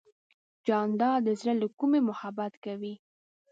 جانداد 0.67 1.19
د 1.25 1.29
زړه 1.39 1.53
له 1.61 1.67
کومې 1.79 1.99
محبت 2.09 2.53
کوي. 2.65 2.93